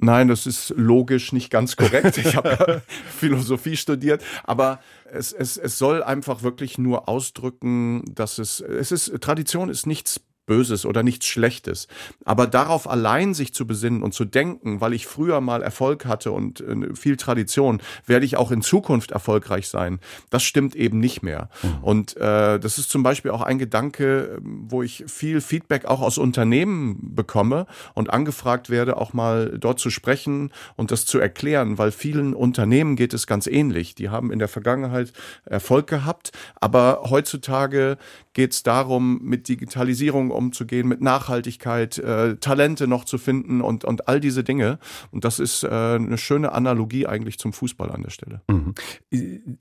[0.00, 2.18] Nein, das ist logisch nicht ganz korrekt.
[2.18, 2.82] Ich habe ja
[3.18, 9.20] Philosophie studiert, aber es, es, es soll einfach wirklich nur ausdrücken, dass es, es ist,
[9.20, 11.88] Tradition ist nichts Böses oder nichts Schlechtes.
[12.24, 16.32] Aber darauf allein sich zu besinnen und zu denken, weil ich früher mal Erfolg hatte
[16.32, 20.00] und äh, viel Tradition, werde ich auch in Zukunft erfolgreich sein.
[20.30, 21.48] Das stimmt eben nicht mehr.
[21.62, 21.84] Mhm.
[21.84, 26.18] Und äh, das ist zum Beispiel auch ein Gedanke, wo ich viel Feedback auch aus
[26.18, 31.90] Unternehmen bekomme und angefragt werde, auch mal dort zu sprechen und das zu erklären, weil
[31.90, 33.94] vielen Unternehmen geht es ganz ähnlich.
[33.94, 35.12] Die haben in der Vergangenheit
[35.44, 37.96] Erfolg gehabt, aber heutzutage
[38.34, 44.08] geht es darum, mit Digitalisierung umzugehen, mit Nachhaltigkeit, äh, Talente noch zu finden und, und
[44.08, 44.78] all diese Dinge.
[45.10, 48.42] Und das ist äh, eine schöne Analogie eigentlich zum Fußball an der Stelle.
[48.48, 48.74] Mhm.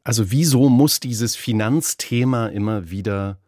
[0.03, 3.39] Also wieso muss dieses Finanzthema immer wieder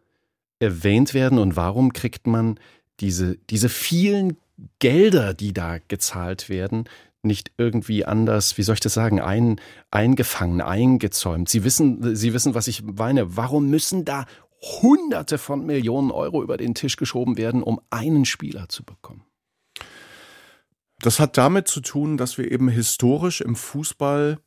[0.58, 2.58] erwähnt werden und warum kriegt man
[3.00, 4.38] diese, diese vielen
[4.78, 6.84] Gelder, die da gezahlt werden,
[7.22, 9.60] nicht irgendwie anders, wie soll ich das sagen, ein,
[9.90, 11.48] eingefangen, eingezäumt.
[11.48, 13.36] Sie wissen, Sie wissen, was ich meine.
[13.36, 14.26] Warum müssen da
[14.62, 19.24] Hunderte von Millionen Euro über den Tisch geschoben werden, um einen Spieler zu bekommen.
[21.00, 24.38] Das hat damit zu tun, dass wir eben historisch im Fußball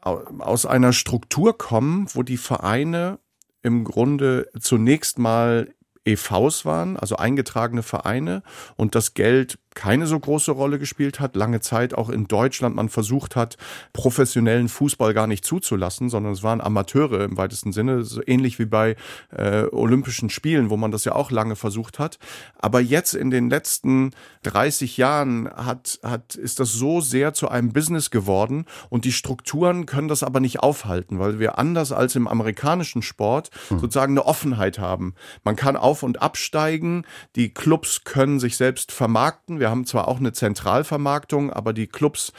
[0.00, 3.18] aus einer Struktur kommen, wo die Vereine
[3.62, 5.72] im Grunde zunächst mal
[6.04, 8.42] EVs waren, also eingetragene Vereine
[8.76, 12.88] und das Geld keine so große Rolle gespielt hat, lange Zeit auch in Deutschland man
[12.88, 13.56] versucht hat,
[13.92, 18.66] professionellen Fußball gar nicht zuzulassen, sondern es waren Amateure im weitesten Sinne, so ähnlich wie
[18.66, 18.96] bei
[19.30, 22.18] äh, Olympischen Spielen, wo man das ja auch lange versucht hat.
[22.58, 24.10] Aber jetzt in den letzten
[24.42, 29.86] 30 Jahren hat, hat, ist das so sehr zu einem Business geworden und die Strukturen
[29.86, 33.78] können das aber nicht aufhalten, weil wir anders als im amerikanischen Sport hm.
[33.78, 35.14] sozusagen eine Offenheit haben.
[35.44, 37.04] Man kann auf und absteigen,
[37.36, 42.32] die Clubs können sich selbst vermarkten, wir haben zwar auch eine Zentralvermarktung, aber die Clubs,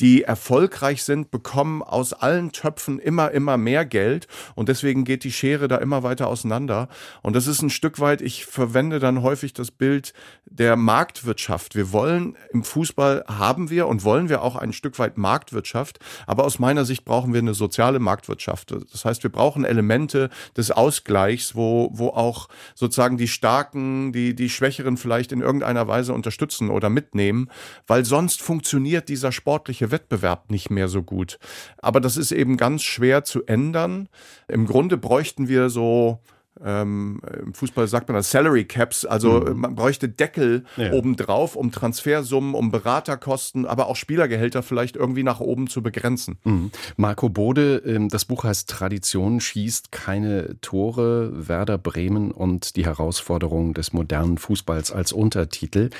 [0.00, 5.32] die erfolgreich sind, bekommen aus allen Töpfen immer, immer mehr Geld und deswegen geht die
[5.32, 6.88] Schere da immer weiter auseinander.
[7.22, 10.14] Und das ist ein Stück weit, ich verwende dann häufig das Bild
[10.46, 11.74] der Marktwirtschaft.
[11.74, 16.44] Wir wollen im Fußball haben wir und wollen wir auch ein Stück weit Marktwirtschaft, aber
[16.44, 18.74] aus meiner Sicht brauchen wir eine soziale Marktwirtschaft.
[18.92, 24.48] Das heißt, wir brauchen Elemente des Ausgleichs, wo, wo auch sozusagen die Starken, die, die
[24.48, 27.50] Schwächeren vielleicht in irgendeiner Weise unterstützen oder mitnehmen,
[27.86, 31.38] weil sonst funktioniert dieser sportliche Wettbewerb nicht mehr so gut.
[31.78, 34.08] Aber das ist eben ganz schwer zu ändern.
[34.48, 36.20] Im Grunde bräuchten wir so
[36.62, 39.60] ähm, im Fußball sagt man das Salary Caps, also mhm.
[39.60, 40.92] man bräuchte Deckel ja.
[40.92, 46.38] obendrauf, um Transfersummen, um Beraterkosten, aber auch Spielergehälter vielleicht irgendwie nach oben zu begrenzen.
[46.44, 46.70] Mhm.
[46.96, 53.72] Marco Bode, ähm, das Buch heißt Tradition schießt keine Tore, Werder Bremen und die Herausforderungen
[53.72, 55.90] des modernen Fußballs als Untertitel.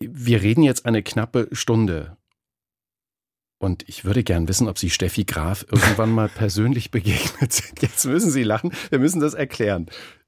[0.00, 2.16] Wir reden jetzt eine knappe Stunde
[3.62, 7.80] und ich würde gern wissen, ob Sie Steffi Graf irgendwann mal persönlich begegnet sind.
[7.80, 8.72] Jetzt müssen Sie lachen.
[8.90, 9.86] Wir müssen das erklären.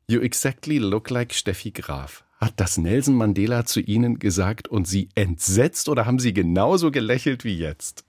[0.08, 2.24] You exactly look like Steffi Graf.
[2.38, 7.44] Hat das Nelson Mandela zu Ihnen gesagt und Sie entsetzt oder haben Sie genauso gelächelt
[7.44, 8.04] wie jetzt?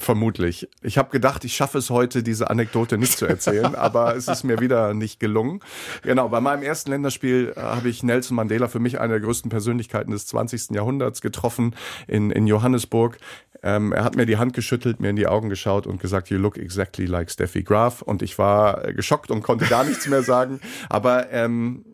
[0.00, 0.66] Vermutlich.
[0.80, 4.44] Ich habe gedacht, ich schaffe es heute, diese Anekdote nicht zu erzählen, aber es ist
[4.44, 5.60] mir wieder nicht gelungen.
[6.02, 9.50] Genau, bei meinem ersten Länderspiel äh, habe ich Nelson Mandela, für mich eine der größten
[9.50, 10.70] Persönlichkeiten des 20.
[10.70, 11.76] Jahrhunderts, getroffen
[12.08, 13.18] in, in Johannesburg.
[13.62, 16.38] Ähm, er hat mir die Hand geschüttelt, mir in die Augen geschaut und gesagt, you
[16.38, 18.00] look exactly like Steffi Graf.
[18.00, 20.60] Und ich war äh, geschockt und konnte gar nichts mehr sagen.
[20.88, 21.84] Aber ähm,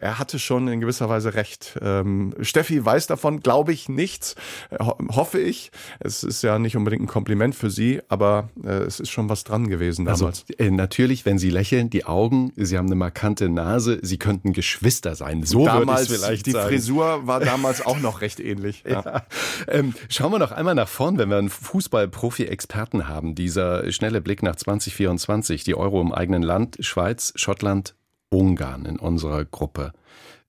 [0.00, 1.78] er hatte schon in gewisser Weise recht.
[1.82, 4.34] Ähm, Steffi weiß davon, glaube ich, nichts.
[4.80, 5.70] Ho hoffe ich.
[5.98, 9.44] Es ist ja nicht unbedingt ein Kompliment für sie, aber äh, es ist schon was
[9.44, 10.46] dran gewesen also, damals.
[10.48, 14.54] Also, äh, natürlich, wenn sie lächeln, die Augen, sie haben eine markante Nase, sie könnten
[14.54, 15.42] Geschwister sein.
[15.42, 16.68] So damals, vielleicht Die sagen.
[16.68, 18.84] Frisur war damals auch noch recht ähnlich.
[18.88, 19.02] Ja.
[19.04, 19.26] ja.
[19.68, 23.34] Ähm, schauen wir noch einmal nach vorn, wenn wir einen Fußball-Profi-Experten haben.
[23.34, 27.94] Dieser schnelle Blick nach 2024, die Euro im eigenen Land, Schweiz, Schottland,
[28.30, 29.92] Ungarn in unserer Gruppe.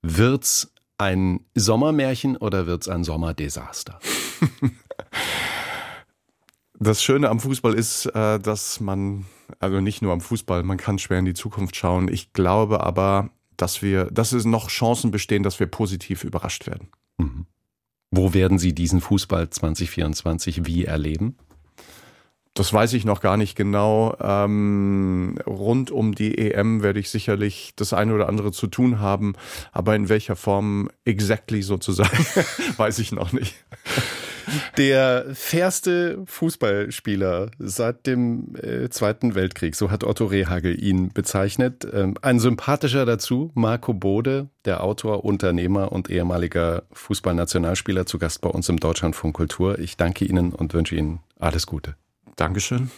[0.01, 3.99] Wird's ein Sommermärchen oder wird's ein Sommerdesaster?
[6.83, 9.25] Das Schöne am Fußball ist, äh, dass man,
[9.59, 12.07] also nicht nur am Fußball, man kann schwer in die Zukunft schauen.
[12.07, 16.87] Ich glaube aber, dass wir, dass es noch Chancen bestehen, dass wir positiv überrascht werden.
[17.19, 17.45] Mhm.
[18.09, 21.37] Wo werden Sie diesen Fußball 2024 wie erleben?
[22.53, 24.15] Das weiß ich noch gar nicht genau.
[24.19, 29.33] Ähm, rund um die EM werde ich sicherlich das eine oder andere zu tun haben,
[29.71, 32.25] aber in welcher Form exactly sozusagen,
[32.77, 33.55] weiß ich noch nicht.
[34.75, 41.87] Der fairste Fußballspieler seit dem äh, Zweiten Weltkrieg, so hat Otto Rehagel ihn bezeichnet.
[41.93, 48.49] Ähm, ein sympathischer dazu, Marco Bode, der Autor, Unternehmer und ehemaliger Fußballnationalspieler, zu Gast bei
[48.49, 49.79] uns im Deutschlandfunk Kultur.
[49.79, 51.95] Ich danke Ihnen und wünsche Ihnen alles Gute.
[52.35, 52.91] Dankeschön.